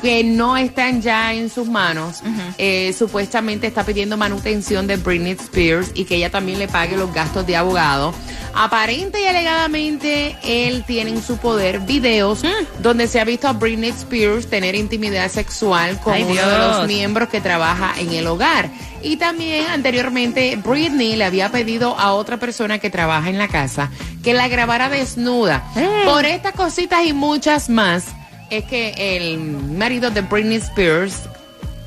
que 0.00 0.24
no 0.24 0.56
están 0.56 1.02
ya 1.02 1.32
en 1.32 1.50
sus 1.50 1.68
manos. 1.68 2.22
Eh, 2.56 2.94
supuestamente 2.96 3.66
está 3.66 3.84
pidiendo 3.84 4.16
manutención 4.16 4.86
de 4.86 4.96
Britney 4.96 5.32
Spears 5.32 5.90
y 5.94 6.04
que 6.04 6.16
ella 6.16 6.30
también 6.30 6.58
le 6.58 6.68
pague 6.68 6.96
los 6.96 7.12
gastos 7.12 7.46
de 7.46 7.56
abogado. 7.56 8.14
Aparente 8.54 9.20
y 9.22 9.26
alegadamente 9.26 10.36
él 10.42 10.84
tiene 10.86 11.10
en 11.10 11.22
su 11.22 11.36
poder 11.36 11.80
videos 11.80 12.42
donde 12.80 13.06
se 13.06 13.20
ha 13.20 13.24
visto 13.24 13.46
a 13.46 13.52
Britney 13.52 13.90
Spears 13.90 14.48
tener 14.48 14.74
intimidad 14.74 15.30
sexual 15.30 16.00
con 16.00 16.14
Ay, 16.14 16.24
uno 16.24 16.48
de 16.48 16.58
los 16.58 16.86
miembros 16.86 17.28
que 17.28 17.40
trabaja 17.40 17.94
en 17.98 18.12
el 18.12 18.26
hogar. 18.26 18.70
Y 19.00 19.16
también 19.16 19.66
anteriormente 19.68 20.56
Britney 20.56 21.14
le 21.14 21.24
había 21.24 21.50
pedido 21.50 21.96
a 21.98 22.14
otra 22.14 22.38
persona 22.38 22.78
que 22.78 22.90
trabaja 22.90 23.28
en 23.28 23.38
la 23.38 23.46
casa 23.46 23.90
que 24.22 24.34
la 24.34 24.48
grabara 24.48 24.88
desnuda. 24.88 25.64
Por 26.04 26.24
estas 26.24 26.52
cositas 26.52 27.04
y 27.04 27.12
muchas 27.12 27.68
más 27.68 28.06
es 28.50 28.64
que 28.64 28.94
el 29.16 29.38
marido 29.38 30.10
de 30.10 30.20
Britney 30.22 30.56
Spears 30.58 31.22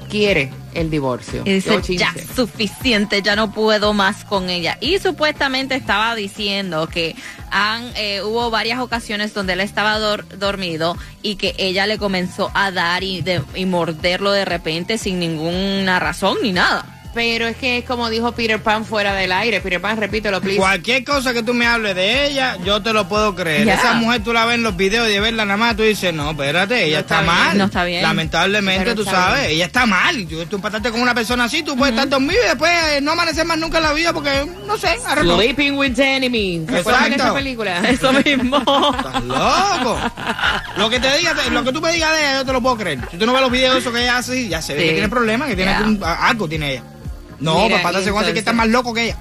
quiere 0.09 0.51
el 0.73 0.89
divorcio. 0.89 1.41
Y 1.45 1.53
dice, 1.53 1.69
ya 1.97 2.13
suficiente, 2.35 3.21
ya 3.21 3.35
no 3.35 3.51
puedo 3.51 3.93
más 3.93 4.23
con 4.25 4.49
ella. 4.49 4.77
Y 4.81 4.99
supuestamente 4.99 5.75
estaba 5.75 6.15
diciendo 6.15 6.87
que 6.87 7.15
han, 7.49 7.91
eh, 7.95 8.21
hubo 8.23 8.49
varias 8.49 8.79
ocasiones 8.79 9.33
donde 9.33 9.53
él 9.53 9.61
estaba 9.61 9.97
dor- 9.99 10.25
dormido 10.37 10.97
y 11.21 11.35
que 11.35 11.55
ella 11.57 11.87
le 11.87 11.97
comenzó 11.97 12.51
a 12.53 12.71
dar 12.71 13.03
y, 13.03 13.21
de- 13.21 13.41
y 13.55 13.65
morderlo 13.65 14.31
de 14.31 14.45
repente 14.45 14.97
sin 14.97 15.19
ninguna 15.19 15.99
razón 15.99 16.37
ni 16.43 16.51
nada. 16.53 17.00
Pero 17.13 17.45
es 17.45 17.57
que 17.57 17.79
es 17.79 17.83
como 17.85 18.09
dijo 18.09 18.31
Peter 18.31 18.61
Pan 18.61 18.85
fuera 18.85 19.13
del 19.13 19.33
aire. 19.33 19.59
Peter 19.59 19.81
Pan, 19.81 19.97
repítelo, 19.97 20.39
please. 20.39 20.57
Cualquier 20.57 21.03
cosa 21.03 21.33
que 21.33 21.43
tú 21.43 21.53
me 21.53 21.65
hables 21.67 21.93
de 21.95 22.27
ella, 22.27 22.57
yo 22.63 22.81
te 22.81 22.93
lo 22.93 23.07
puedo 23.09 23.35
creer. 23.35 23.67
Esa 23.67 23.93
mujer 23.95 24.23
tú 24.23 24.31
la 24.31 24.45
ves 24.45 24.55
en 24.55 24.63
los 24.63 24.77
videos 24.77 25.09
y 25.09 25.11
de 25.13 25.19
verla 25.19 25.43
nada 25.43 25.57
más, 25.57 25.75
tú 25.75 25.83
dices, 25.83 26.13
no, 26.13 26.31
espérate, 26.31 26.85
ella 26.85 26.97
No 26.97 27.01
está, 27.01 27.21
mal. 27.21 27.57
no 27.57 27.65
está 27.65 27.83
bien. 27.83 28.01
Lamentablemente, 28.01 28.83
Pero 28.85 28.95
tú 28.95 29.03
sabes, 29.03 29.41
bien. 29.41 29.51
ella 29.55 29.65
está 29.65 29.85
mal. 29.85 30.17
Y 30.19 30.25
tú, 30.25 30.45
tú 30.45 30.55
empataste 30.55 30.89
con 30.89 31.01
una 31.01 31.13
persona 31.13 31.43
así, 31.43 31.63
tú 31.63 31.75
puedes 31.75 31.93
estar 31.93 32.07
dormido 32.07 32.39
y 32.43 32.47
después 32.47 32.71
eh, 32.93 33.01
no 33.01 33.11
amanecer 33.11 33.45
más 33.45 33.57
nunca 33.57 33.79
en 33.79 33.83
la 33.83 33.93
vida 33.93 34.13
porque, 34.13 34.45
no 34.65 34.77
sé, 34.77 34.97
arregló. 35.05 35.35
Sleeping 35.35 35.73
with 35.77 35.93
the 35.95 36.15
Enemy. 36.15 36.65
¿Recuerdan 36.65 37.11
Exacto. 37.11 37.23
esa 37.23 37.33
película? 37.33 37.79
Eso 37.89 38.13
mismo. 38.13 38.57
Estás 38.97 39.23
loco. 39.23 39.99
Lo 40.77 40.89
que 40.89 40.99
te 41.01 41.17
diga, 41.17 41.35
te- 41.35 41.49
lo 41.49 41.63
que 41.65 41.73
tú 41.73 41.81
me 41.81 41.91
digas 41.91 42.13
de 42.13 42.19
ella, 42.21 42.33
yo 42.37 42.45
te 42.45 42.53
lo 42.53 42.61
puedo 42.61 42.77
creer. 42.77 42.99
Si 43.11 43.17
tú 43.17 43.25
no 43.25 43.33
ves 43.33 43.41
los 43.41 43.51
videos 43.51 43.73
de 43.75 43.79
eso 43.81 43.91
que 43.91 44.01
ella 44.01 44.17
hace, 44.17 44.47
ya 44.47 44.61
se 44.61 44.73
ve 44.75 44.79
Sí. 44.81 44.87
que 44.87 44.93
tiene 44.93 45.09
problemas, 45.09 45.49
que 45.49 45.55
tiene 45.57 45.71
Ya. 45.71 45.77
algún- 45.79 46.01
algo 46.03 46.47
tiene 46.47 46.71
ella. 46.73 46.83
No, 47.41 47.63
Mira, 47.63 47.81
papá, 47.81 47.99
te 48.01 48.11
cuenta 48.11 48.31
que 48.33 48.39
está 48.39 48.51
entonces- 48.51 48.55
más 48.55 48.67
loco 48.67 48.93
que 48.93 49.03
ella. 49.05 49.17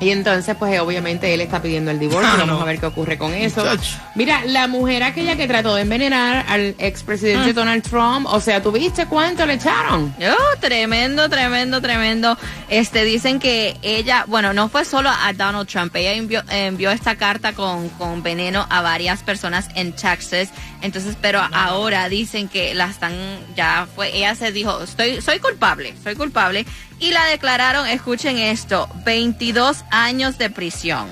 Y 0.00 0.10
entonces, 0.10 0.56
pues 0.58 0.78
obviamente 0.80 1.32
él 1.32 1.40
está 1.40 1.62
pidiendo 1.62 1.92
el 1.92 2.00
divorcio. 2.00 2.28
Ah, 2.30 2.36
Vamos 2.40 2.56
no. 2.56 2.62
a 2.62 2.64
ver 2.64 2.80
qué 2.80 2.86
ocurre 2.86 3.16
con 3.16 3.32
eso. 3.32 3.64
Muchacho. 3.64 3.96
Mira, 4.16 4.42
la 4.44 4.66
mujer 4.66 5.04
aquella 5.04 5.36
que 5.36 5.46
trató 5.46 5.76
de 5.76 5.82
envenenar 5.82 6.44
al 6.48 6.74
expresidente 6.78 7.52
Mm. 7.52 7.54
Donald 7.54 7.82
Trump, 7.88 8.26
o 8.28 8.40
sea, 8.40 8.60
¿tú 8.60 8.72
viste 8.72 9.06
cuánto 9.06 9.46
le 9.46 9.54
echaron? 9.54 10.12
Oh, 10.20 10.58
tremendo, 10.58 11.28
tremendo, 11.30 11.80
tremendo. 11.80 12.36
Este, 12.68 13.04
dicen 13.04 13.38
que 13.38 13.76
ella, 13.82 14.24
bueno, 14.26 14.52
no 14.52 14.68
fue 14.68 14.84
solo 14.84 15.08
a 15.10 15.32
Donald 15.32 15.68
Trump, 15.68 15.94
ella 15.94 16.12
envió, 16.12 16.42
envió 16.50 16.90
esta 16.90 17.14
carta 17.14 17.52
con, 17.52 17.88
con 17.90 18.22
veneno 18.24 18.66
a 18.68 18.82
varias 18.82 19.22
personas 19.22 19.68
en 19.76 19.92
Texas. 19.92 20.48
Entonces, 20.84 21.16
pero 21.18 21.40
ahora 21.54 22.10
dicen 22.10 22.46
que 22.46 22.74
la 22.74 22.84
están, 22.90 23.14
ya 23.56 23.88
fue, 23.94 24.14
ella 24.14 24.34
se 24.34 24.52
dijo, 24.52 24.82
estoy, 24.82 25.22
soy 25.22 25.38
culpable, 25.38 25.94
soy 26.04 26.14
culpable. 26.14 26.66
Y 27.00 27.10
la 27.12 27.24
declararon, 27.24 27.86
escuchen 27.88 28.36
esto, 28.36 28.86
22 29.06 29.82
años 29.90 30.36
de 30.36 30.50
prisión. 30.50 31.06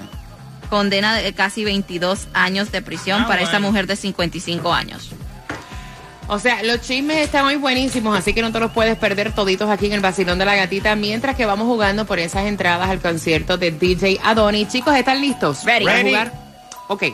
Condena 0.69 1.17
de 1.17 1.33
casi 1.33 1.65
22 1.65 2.29
años 2.35 2.71
de 2.71 2.83
prisión 2.83 3.23
Ah, 3.23 3.27
para 3.27 3.41
esta 3.41 3.61
mujer 3.61 3.87
de 3.87 3.97
55 3.97 4.75
años. 4.75 5.09
O 6.29 6.39
sea, 6.39 6.63
los 6.63 6.83
chismes 6.83 7.17
están 7.17 7.47
muy 7.47 7.57
buenísimos, 7.57 8.17
así 8.17 8.35
que 8.35 8.43
no 8.43 8.53
te 8.53 8.61
los 8.61 8.73
puedes 8.73 8.97
perder 8.99 9.33
toditos 9.33 9.71
aquí 9.71 9.87
en 9.87 9.93
el 9.95 10.01
Vacilón 10.01 10.39
de 10.39 10.45
la 10.45 10.55
Gatita, 10.55 10.95
mientras 10.97 11.35
que 11.35 11.47
vamos 11.47 11.67
jugando 11.67 12.05
por 12.05 12.19
esas 12.19 12.45
entradas 12.45 12.91
al 12.91 13.01
concierto 13.01 13.57
de 13.57 13.71
DJ 13.71 14.21
Adoni. 14.23 14.67
Chicos, 14.67 14.95
¿están 14.95 15.23
listos? 15.23 15.65
Ready. 15.65 15.85
¿Para 15.87 16.03
jugar? 16.03 16.33
Ok. 16.89 17.05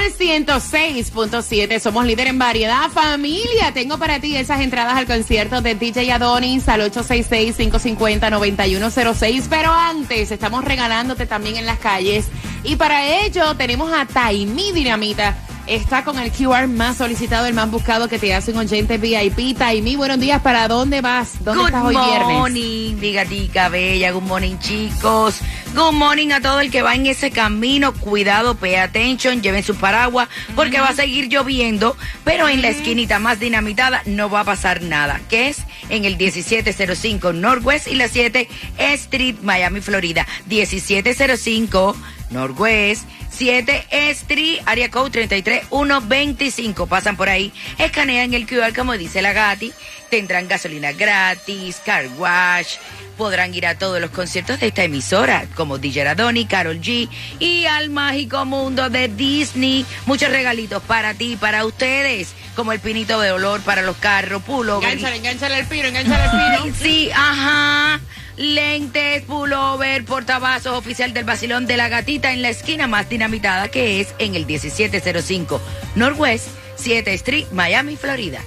Sol 0.00 0.12
106.7. 0.18 1.78
Somos 1.78 2.06
líder 2.06 2.28
en 2.28 2.38
variedad. 2.38 2.88
Familia, 2.90 3.74
tengo 3.74 3.98
para 3.98 4.18
ti 4.20 4.34
esas 4.36 4.60
entradas 4.60 4.96
al 4.96 5.06
concierto 5.06 5.60
de 5.60 5.74
DJ 5.74 6.12
Adonis 6.12 6.66
al 6.68 6.80
866-550-9106. 6.90 9.46
Pero 9.50 9.70
antes, 9.72 10.30
estamos 10.30 10.64
regalándote 10.64 11.26
también 11.26 11.56
en 11.56 11.66
las 11.66 11.78
calles. 11.78 12.28
Y 12.64 12.76
para 12.76 13.24
ello 13.24 13.54
tenemos 13.56 13.92
a 13.92 14.06
Taimi 14.06 14.72
Dinamita 14.72 15.36
está 15.70 16.02
con 16.02 16.18
el 16.18 16.32
QR 16.32 16.66
más 16.66 16.96
solicitado, 16.96 17.46
el 17.46 17.54
más 17.54 17.70
buscado 17.70 18.08
que 18.08 18.18
te 18.18 18.34
hace 18.34 18.50
un 18.50 18.58
oyente 18.58 18.98
VIP. 18.98 19.56
Taimi, 19.56 19.94
buenos 19.94 20.18
días. 20.18 20.42
¿Para 20.42 20.66
dónde 20.66 21.00
vas? 21.00 21.44
¿Dónde 21.44 21.62
Good 21.62 21.66
estás 21.68 21.84
hoy 21.84 21.94
viernes? 21.94 22.38
morning, 22.38 22.96
digatica 22.96 23.68
bella, 23.68 24.10
good 24.10 24.22
morning 24.22 24.56
chicos. 24.58 25.40
Good 25.72 25.92
morning 25.92 26.32
a 26.32 26.40
todo 26.40 26.58
el 26.58 26.72
que 26.72 26.82
va 26.82 26.96
en 26.96 27.06
ese 27.06 27.30
camino. 27.30 27.94
Cuidado, 27.94 28.56
pay 28.56 28.74
attention, 28.74 29.42
lleven 29.42 29.62
su 29.62 29.76
paraguas 29.76 30.28
porque 30.56 30.80
va 30.80 30.88
a 30.88 30.94
seguir 30.94 31.28
lloviendo, 31.28 31.96
pero 32.24 32.48
en 32.48 32.62
la 32.62 32.68
esquinita 32.70 33.20
más 33.20 33.38
dinamitada 33.38 34.02
no 34.06 34.28
va 34.28 34.40
a 34.40 34.44
pasar 34.44 34.82
nada, 34.82 35.20
que 35.28 35.48
es 35.48 35.58
en 35.88 36.04
el 36.04 36.16
1705 36.16 37.32
Northwest 37.32 37.86
y 37.86 37.94
la 37.94 38.08
7 38.08 38.48
Street, 38.76 39.36
Miami, 39.42 39.80
Florida. 39.80 40.26
1705 40.46 41.96
Northwest 42.30 43.04
7 43.40 43.86
Street, 44.10 44.60
área 44.66 44.90
code 44.90 45.12
33125. 45.12 46.86
Pasan 46.86 47.16
por 47.16 47.30
ahí, 47.30 47.54
escanean 47.78 48.34
el 48.34 48.46
QR 48.46 48.74
como 48.76 48.98
dice 48.98 49.22
la 49.22 49.32
Gati, 49.32 49.72
tendrán 50.10 50.46
gasolina 50.46 50.92
gratis, 50.92 51.80
car 51.82 52.04
wash, 52.18 52.74
podrán 53.16 53.54
ir 53.54 53.66
a 53.66 53.78
todos 53.78 53.98
los 53.98 54.10
conciertos 54.10 54.60
de 54.60 54.66
esta 54.66 54.84
emisora, 54.84 55.46
como 55.54 55.78
DJ 55.78 56.04
Radoni, 56.04 56.44
Carol 56.44 56.82
G 56.82 57.08
y 57.38 57.64
al 57.64 57.88
mágico 57.88 58.44
mundo 58.44 58.90
de 58.90 59.08
Disney. 59.08 59.86
Muchos 60.04 60.28
regalitos 60.28 60.82
para 60.82 61.14
ti, 61.14 61.38
para 61.40 61.64
ustedes, 61.64 62.34
como 62.54 62.72
el 62.72 62.80
pinito 62.80 63.18
de 63.20 63.32
olor 63.32 63.62
para 63.62 63.80
los 63.80 63.96
carros, 63.96 64.42
pullover. 64.42 64.86
Engánchale, 64.86 65.16
engánchale 65.16 65.60
el 65.60 65.66
pino, 65.66 65.88
engánchale 65.88 66.24
el 66.24 66.30
pino. 66.30 66.76
Sí, 66.82 67.10
ajá. 67.14 68.00
Lentes, 68.40 69.22
pullover, 69.24 70.02
portavasos 70.06 70.72
oficial 70.72 71.12
del 71.12 71.24
Basilón 71.24 71.66
de 71.66 71.76
la 71.76 71.90
Gatita 71.90 72.32
en 72.32 72.40
la 72.40 72.48
esquina 72.48 72.86
más 72.86 73.06
dinamitada 73.06 73.68
que 73.68 74.00
es 74.00 74.14
en 74.18 74.34
el 74.34 74.46
1705 74.46 75.60
Northwest 75.94 76.48
7 76.76 77.12
Street, 77.12 77.46
Miami, 77.52 77.96
Florida. 77.96 78.40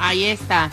Ahí 0.00 0.24
está. 0.24 0.68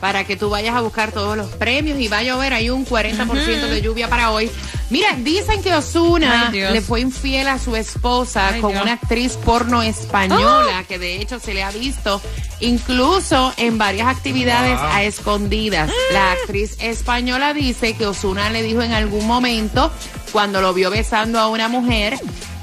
Para 0.00 0.24
que 0.24 0.34
tú 0.34 0.50
vayas 0.50 0.74
a 0.74 0.80
buscar 0.80 1.12
todos 1.12 1.36
los 1.36 1.52
premios 1.52 2.00
y 2.00 2.08
va 2.08 2.18
a 2.18 2.22
llover. 2.24 2.54
Hay 2.54 2.70
un 2.70 2.84
40% 2.84 3.68
de 3.68 3.82
lluvia 3.82 4.08
para 4.08 4.32
hoy. 4.32 4.50
Mira, 4.90 5.14
dicen 5.18 5.62
que 5.62 5.74
Osuna 5.74 6.50
le 6.50 6.80
fue 6.80 7.00
infiel 7.00 7.46
a 7.48 7.58
su 7.58 7.76
esposa 7.76 8.48
Ay, 8.54 8.60
con 8.60 8.72
Dios. 8.72 8.82
una 8.82 8.94
actriz 8.94 9.36
porno 9.36 9.82
española, 9.82 10.84
que 10.88 10.98
de 10.98 11.16
hecho 11.20 11.38
se 11.38 11.52
le 11.52 11.62
ha 11.62 11.70
visto 11.70 12.22
incluso 12.60 13.52
en 13.56 13.76
varias 13.78 14.08
actividades 14.08 14.78
a 14.80 15.02
escondidas. 15.02 15.90
La 16.12 16.32
actriz 16.32 16.76
española 16.80 17.52
dice 17.54 17.94
que 17.96 18.06
Osuna 18.06 18.50
le 18.50 18.62
dijo 18.62 18.82
en 18.82 18.92
algún 18.92 19.26
momento, 19.26 19.92
cuando 20.32 20.60
lo 20.60 20.72
vio 20.74 20.90
besando 20.90 21.38
a 21.38 21.48
una 21.48 21.68
mujer, 21.68 22.18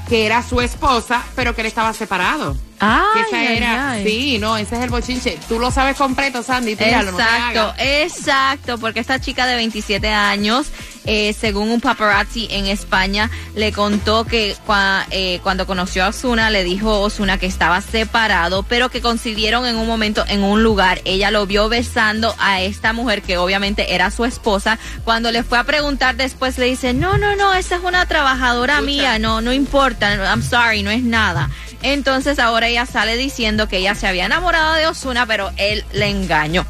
que 0.08 0.26
era 0.26 0.42
su 0.42 0.60
esposa, 0.60 1.24
pero 1.34 1.54
que 1.54 1.62
él 1.62 1.66
estaba 1.66 1.92
separado. 1.92 2.54
Que 2.78 3.20
esa 3.22 3.38
ay, 3.40 3.56
era, 3.56 3.90
ay. 3.92 4.04
sí, 4.04 4.38
no, 4.38 4.56
ese 4.56 4.76
es 4.76 4.82
el 4.82 4.90
bochinche. 4.90 5.38
Tú 5.48 5.58
lo 5.58 5.70
sabes 5.70 5.96
completo, 5.96 6.42
Sandy, 6.42 6.76
tíralo, 6.76 7.12
no 7.12 7.18
Exacto, 7.18 7.60
hagas. 7.60 7.76
exacto, 7.80 8.78
porque 8.78 9.00
esta 9.00 9.18
chica 9.20 9.46
de 9.46 9.56
27 9.56 10.08
años, 10.08 10.66
eh, 11.06 11.32
según 11.32 11.70
un 11.70 11.80
paparazzi 11.80 12.48
en 12.50 12.66
España, 12.66 13.30
le 13.54 13.72
contó 13.72 14.24
que 14.24 14.54
cua- 14.66 15.04
eh, 15.10 15.40
cuando 15.42 15.66
conoció 15.66 16.04
a 16.04 16.08
Osuna, 16.08 16.50
le 16.50 16.64
dijo 16.64 16.90
a 16.90 16.98
Osuna 16.98 17.38
que 17.38 17.46
estaba 17.46 17.80
separado, 17.80 18.62
pero 18.64 18.88
que 18.90 19.00
coincidieron 19.00 19.66
en 19.66 19.76
un 19.76 19.86
momento 19.86 20.24
en 20.28 20.42
un 20.42 20.62
lugar. 20.62 21.00
Ella 21.04 21.30
lo 21.30 21.46
vio 21.46 21.68
besando 21.68 22.34
a 22.38 22.60
esta 22.60 22.92
mujer 22.92 23.22
que 23.22 23.38
obviamente 23.38 23.94
era 23.94 24.10
su 24.10 24.24
esposa. 24.24 24.78
Cuando 25.04 25.32
le 25.32 25.42
fue 25.42 25.58
a 25.58 25.64
preguntar 25.64 26.16
después, 26.16 26.58
le 26.58 26.66
dice, 26.66 26.92
no, 26.92 27.18
no, 27.18 27.36
no, 27.36 27.54
esa 27.54 27.76
es 27.76 27.82
una 27.82 28.06
trabajadora 28.06 28.80
mía, 28.80 29.18
no, 29.18 29.40
no 29.40 29.52
importa, 29.52 30.14
I'm 30.16 30.42
sorry, 30.42 30.82
no 30.82 30.90
es 30.90 31.02
nada. 31.02 31.50
Entonces 31.82 32.38
ahora 32.38 32.68
ella 32.68 32.86
sale 32.86 33.16
diciendo 33.16 33.68
que 33.68 33.78
ella 33.78 33.94
se 33.94 34.06
había 34.06 34.26
enamorado 34.26 34.74
de 34.74 34.86
Osuna, 34.86 35.26
pero 35.26 35.52
él 35.56 35.84
le 35.92 36.08
engañó. 36.08 36.66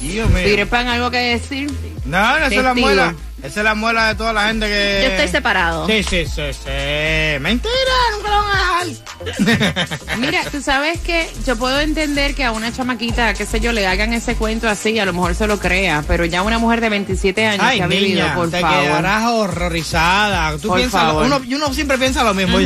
Dios 0.00 0.28
mío. 0.30 0.42
Peter 0.44 0.66
Pan, 0.68 0.88
¿algo 0.88 1.10
que 1.10 1.18
decir? 1.18 1.70
No, 2.04 2.38
no, 2.38 2.46
es 2.46 2.62
la 2.62 2.74
muela. 2.74 3.14
Esa 3.42 3.60
es 3.60 3.64
la 3.64 3.74
muela 3.74 4.08
de 4.08 4.14
toda 4.14 4.32
la 4.32 4.48
gente 4.48 4.66
que. 4.66 5.00
Yo 5.04 5.10
estoy 5.12 5.28
separado. 5.28 5.86
Sí, 5.86 6.02
sí, 6.02 6.24
sí, 6.24 6.42
sí. 6.52 7.38
Mentira, 7.40 7.74
nunca 8.16 8.30
lo 8.30 8.36
van 8.42 8.56
a 8.56 8.84
dejar. 8.84 9.98
Mira, 10.18 10.42
tú 10.50 10.60
sabes 10.62 11.00
que 11.00 11.28
yo 11.46 11.54
puedo 11.56 11.78
entender 11.80 12.34
que 12.34 12.44
a 12.44 12.52
una 12.52 12.72
chamaquita, 12.72 13.34
qué 13.34 13.44
sé 13.44 13.60
yo, 13.60 13.72
le 13.72 13.86
hagan 13.86 14.12
ese 14.14 14.36
cuento 14.36 14.68
así, 14.68 14.98
a 14.98 15.04
lo 15.04 15.12
mejor 15.12 15.34
se 15.34 15.46
lo 15.46 15.58
crea, 15.58 16.02
pero 16.08 16.24
ya 16.24 16.42
una 16.42 16.58
mujer 16.58 16.80
de 16.80 16.88
27 16.88 17.46
años 17.46 17.66
Ay, 17.68 17.78
que 17.78 17.84
ha 17.84 17.86
vivido, 17.86 18.26
por 18.34 18.50
te 18.50 18.60
favor. 18.60 18.82
quedarás 18.84 19.24
horrorizada. 19.30 20.56
Tú 20.58 20.68
Por 20.68 20.78
piensas, 20.78 21.02
favor. 21.02 21.26
uno, 21.26 21.40
y 21.44 21.54
uno 21.54 21.72
siempre 21.74 21.98
piensa 21.98 22.24
lo 22.24 22.32
mismo. 22.34 22.58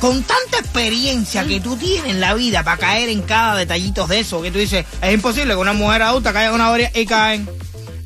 Con 0.00 0.22
tanta 0.22 0.58
experiencia 0.58 1.44
que 1.46 1.60
tú 1.60 1.76
tienes 1.76 2.10
en 2.10 2.20
la 2.20 2.34
vida 2.34 2.62
para 2.62 2.76
caer 2.76 3.08
en 3.08 3.22
cada 3.22 3.56
detallito 3.56 4.06
de 4.06 4.20
eso, 4.20 4.42
que 4.42 4.50
tú 4.50 4.58
dices, 4.58 4.84
es 5.00 5.14
imposible 5.14 5.54
que 5.54 5.60
una 5.60 5.72
mujer 5.72 6.02
adulta 6.02 6.32
caiga 6.32 6.50
en 6.50 6.54
una 6.54 6.70
orilla 6.70 6.90
y 6.94 7.06
caen. 7.06 7.48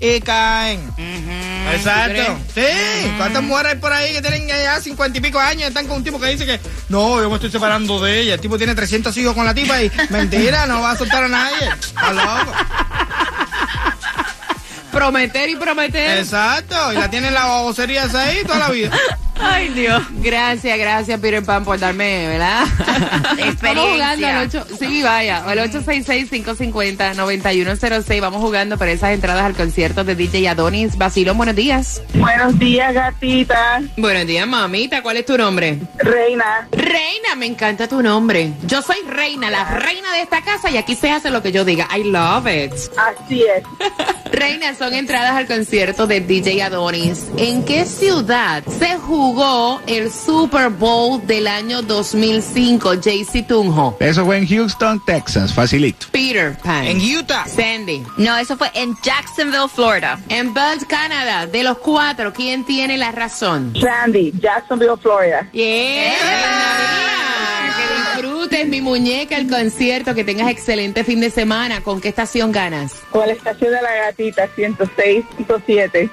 Y 0.00 0.20
caen. 0.20 0.80
Exacto. 1.72 2.38
¿tú 2.54 2.60
Sí. 2.60 3.12
¿Cuántas 3.16 3.42
mujeres 3.42 3.72
hay 3.72 3.78
por 3.78 3.92
ahí 3.92 4.12
que 4.12 4.22
tienen 4.22 4.46
ya 4.46 4.80
cincuenta 4.80 5.18
y 5.18 5.20
pico 5.20 5.38
años 5.38 5.68
están 5.68 5.86
con 5.86 5.98
un 5.98 6.04
tipo 6.04 6.20
que 6.20 6.28
dice 6.28 6.46
que 6.46 6.60
no, 6.88 7.20
yo 7.20 7.28
me 7.28 7.36
estoy 7.36 7.50
separando 7.50 8.00
de 8.00 8.20
ella? 8.20 8.34
El 8.34 8.40
tipo 8.40 8.58
tiene 8.58 8.74
300 8.74 9.16
hijos 9.16 9.34
con 9.34 9.44
la 9.44 9.54
tipa 9.54 9.82
y 9.82 9.90
mentira, 10.10 10.66
no 10.66 10.80
va 10.82 10.92
a 10.92 10.96
soltar 10.96 11.24
a 11.24 11.28
nadie. 11.28 11.68
Está 11.68 12.12
loco. 12.12 12.52
Prometer 14.94 15.50
y 15.50 15.56
prometer. 15.56 16.18
Exacto. 16.18 16.92
Y 16.92 16.96
la 16.96 17.10
tiene 17.10 17.28
en 17.28 17.34
la 17.34 17.46
babosería 17.46 18.04
esa 18.04 18.22
ahí 18.22 18.42
toda 18.44 18.60
la 18.60 18.70
vida. 18.70 18.90
Ay, 19.40 19.68
Dios. 19.70 20.02
Gracias, 20.20 20.78
gracias, 20.78 21.18
Peter 21.20 21.44
Pan, 21.44 21.64
por 21.64 21.78
darme, 21.78 22.28
¿verdad? 22.28 22.64
Vamos 23.62 23.90
jugando 23.90 24.26
al 24.26 24.46
8, 24.46 24.66
sí, 24.78 25.02
vaya, 25.02 25.44
al 25.44 25.58
866-550-9106. 25.58 28.20
Vamos 28.20 28.40
jugando 28.40 28.78
por 28.78 28.88
esas 28.88 29.10
entradas 29.10 29.44
al 29.44 29.54
concierto 29.54 30.04
de 30.04 30.14
DJ 30.14 30.48
Adonis. 30.48 30.96
Basilón, 30.96 31.36
buenos 31.36 31.56
días. 31.56 32.00
Buenos 32.14 32.56
días, 32.58 32.94
gatita. 32.94 33.82
Buenos 33.96 34.26
días, 34.26 34.46
mamita. 34.46 35.02
¿Cuál 35.02 35.16
es 35.16 35.26
tu 35.26 35.36
nombre? 35.36 35.80
Reina. 35.98 36.68
Reina, 36.70 37.34
me 37.36 37.46
encanta 37.46 37.88
tu 37.88 38.00
nombre. 38.02 38.52
Yo 38.66 38.82
soy 38.82 38.98
Reina, 39.08 39.50
la 39.50 39.64
reina 39.64 40.12
de 40.12 40.20
esta 40.22 40.42
casa 40.42 40.70
y 40.70 40.76
aquí 40.76 40.94
se 40.94 41.10
hace 41.10 41.30
lo 41.30 41.42
que 41.42 41.50
yo 41.50 41.64
diga. 41.64 41.88
I 41.94 42.04
love 42.04 42.46
it. 42.46 42.72
Así 42.96 43.42
es. 43.42 43.64
Reina, 44.32 44.68
son 44.84 44.92
entradas 44.92 45.32
al 45.32 45.46
concierto 45.46 46.06
de 46.06 46.20
DJ 46.20 46.62
Adonis. 46.62 47.28
¿En 47.38 47.64
qué 47.64 47.86
ciudad 47.86 48.62
se 48.66 48.98
jugó 48.98 49.80
el 49.86 50.12
Super 50.12 50.68
Bowl 50.68 51.26
del 51.26 51.46
año 51.46 51.80
2005, 51.80 52.92
JC 52.96 53.46
Tunjo? 53.46 53.96
Eso 53.98 54.26
fue 54.26 54.36
en 54.36 54.46
Houston, 54.46 55.02
Texas, 55.06 55.54
facilito. 55.54 56.08
Peter 56.12 56.54
Pan. 56.62 56.84
En 56.84 56.98
Utah. 56.98 57.46
Sandy. 57.46 58.04
No, 58.18 58.36
eso 58.36 58.58
fue 58.58 58.70
en 58.74 58.94
Jacksonville, 59.02 59.68
Florida. 59.74 60.20
En 60.28 60.52
Belt, 60.52 60.86
Canadá. 60.86 61.46
De 61.46 61.62
los 61.62 61.78
cuatro, 61.78 62.34
¿quién 62.34 62.66
tiene 62.66 62.98
la 62.98 63.10
razón? 63.10 63.72
Sandy, 63.80 64.34
Jacksonville, 64.38 64.98
Florida. 65.00 65.48
Yeah. 65.52 65.62
Que 65.62 67.03
disfrutes, 68.54 68.68
mi 68.68 68.80
muñeca, 68.80 69.36
el 69.36 69.48
concierto. 69.48 70.14
Que 70.14 70.24
tengas 70.24 70.50
excelente 70.50 71.04
fin 71.04 71.20
de 71.20 71.30
semana. 71.30 71.80
¿Con 71.82 72.00
qué 72.00 72.08
estación 72.08 72.52
ganas? 72.52 72.92
Con 73.10 73.26
la 73.26 73.32
estación 73.32 73.72
de 73.72 73.82
la 73.82 73.94
gatita, 73.94 74.48
106.7. 74.56 76.10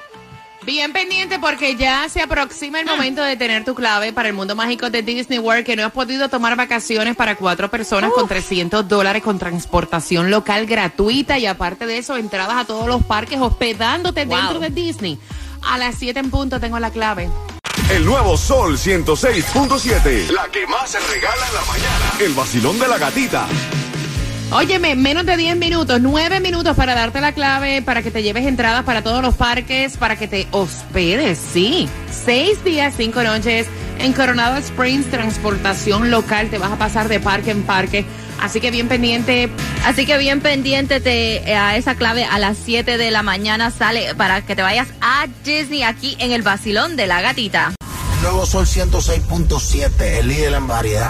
Bien 0.63 0.93
pendiente 0.93 1.39
porque 1.39 1.75
ya 1.75 2.07
se 2.07 2.21
aproxima 2.21 2.79
el 2.81 2.85
momento 2.85 3.23
de 3.23 3.35
tener 3.35 3.65
tu 3.65 3.73
clave 3.73 4.13
para 4.13 4.29
el 4.29 4.35
mundo 4.35 4.55
mágico 4.55 4.91
de 4.91 5.01
Disney 5.01 5.39
World 5.39 5.65
que 5.65 5.75
no 5.75 5.83
has 5.83 5.91
podido 5.91 6.29
tomar 6.29 6.55
vacaciones 6.55 7.15
para 7.15 7.35
cuatro 7.35 7.71
personas 7.71 8.11
con 8.13 8.27
300 8.27 8.87
dólares 8.87 9.23
con 9.23 9.39
transportación 9.39 10.29
local 10.29 10.67
gratuita 10.67 11.39
y 11.39 11.47
aparte 11.47 11.87
de 11.87 11.97
eso 11.97 12.15
entradas 12.15 12.57
a 12.57 12.65
todos 12.65 12.87
los 12.87 13.03
parques 13.03 13.39
hospedándote 13.39 14.25
Wow. 14.25 14.37
dentro 14.37 14.59
de 14.59 14.69
Disney. 14.69 15.17
A 15.63 15.79
las 15.79 15.95
7 15.95 16.19
en 16.19 16.29
punto 16.29 16.59
tengo 16.59 16.77
la 16.77 16.91
clave. 16.91 17.27
El 17.89 18.05
nuevo 18.05 18.37
Sol 18.37 18.77
106.7. 18.77 20.29
La 20.31 20.47
que 20.49 20.65
más 20.67 20.91
se 20.91 20.99
regala 20.99 21.47
en 21.47 21.53
la 21.53 21.61
mañana. 21.65 22.13
El 22.19 22.33
vacilón 22.33 22.79
de 22.79 22.87
la 22.87 22.97
gatita. 22.97 23.47
Óyeme, 24.51 24.95
menos 24.95 25.25
de 25.25 25.37
10 25.37 25.55
minutos, 25.57 26.01
9 26.01 26.41
minutos 26.41 26.75
para 26.75 26.93
darte 26.93 27.21
la 27.21 27.31
clave, 27.31 27.81
para 27.81 28.01
que 28.01 28.11
te 28.11 28.21
lleves 28.21 28.45
entradas 28.45 28.83
para 28.83 29.01
todos 29.01 29.21
los 29.21 29.35
parques, 29.35 29.95
para 29.95 30.17
que 30.17 30.27
te 30.27 30.47
hospedes, 30.51 31.37
sí. 31.37 31.87
Seis 32.11 32.61
días, 32.63 32.93
cinco 32.97 33.23
noches 33.23 33.67
en 33.99 34.13
Coronado 34.13 34.57
Springs, 34.57 35.09
transportación 35.09 36.11
local, 36.11 36.49
te 36.49 36.57
vas 36.57 36.71
a 36.71 36.77
pasar 36.77 37.07
de 37.07 37.19
parque 37.19 37.51
en 37.51 37.63
parque. 37.63 38.05
Así 38.41 38.59
que 38.59 38.71
bien 38.71 38.87
pendiente, 38.87 39.49
Así 39.85 40.05
que 40.05 40.17
bien 40.17 40.41
pendiente 40.41 40.99
te- 40.99 41.37
eh, 41.49 41.55
a 41.55 41.75
esa 41.77 41.95
clave 41.95 42.23
a 42.25 42.37
las 42.39 42.57
7 42.63 42.97
de 42.97 43.09
la 43.11 43.23
mañana 43.23 43.71
sale 43.71 44.13
para 44.15 44.41
que 44.43 44.55
te 44.55 44.61
vayas 44.61 44.87
a 45.01 45.27
Disney 45.43 45.83
aquí 45.83 46.15
en 46.19 46.31
el 46.31 46.41
Basilón 46.41 46.95
de 46.95 47.07
la 47.07 47.21
Gatita. 47.21 47.73
Nuevo 48.21 48.45
Sol 48.45 48.67
106.7, 48.67 50.19
el 50.19 50.27
líder 50.27 50.53
en 50.53 50.67
variedad. 50.67 51.09